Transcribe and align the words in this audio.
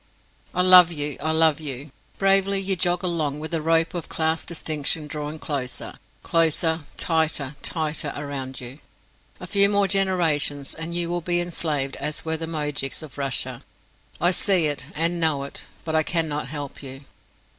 I 0.55 0.63
love 0.63 0.91
you, 0.91 1.15
I 1.21 1.29
love 1.29 1.59
you. 1.59 1.91
Bravely 2.17 2.59
you 2.59 2.75
jog 2.75 3.03
along 3.03 3.39
with 3.39 3.51
the 3.51 3.61
rope 3.61 3.93
of 3.93 4.09
class 4.09 4.47
distinction 4.47 5.05
drawing 5.05 5.37
closer, 5.37 5.93
closer, 6.23 6.85
tighter, 6.97 7.55
tighter 7.61 8.11
around 8.15 8.59
you: 8.59 8.79
a 9.39 9.45
few 9.45 9.69
more 9.69 9.87
generations 9.87 10.73
and 10.73 10.95
you 10.95 11.07
will 11.07 11.21
be 11.21 11.39
as 11.39 11.45
enslaved 11.49 11.97
as 11.97 12.25
were 12.25 12.31
ever 12.33 12.47
the 12.47 12.51
moujiks 12.51 13.03
of 13.03 13.19
Russia. 13.19 13.63
I 14.19 14.31
see 14.31 14.65
it 14.65 14.87
and 14.95 15.19
know 15.19 15.43
it, 15.43 15.65
but 15.85 15.93
I 15.93 16.01
cannot 16.01 16.47
help 16.47 16.81
you. 16.81 17.01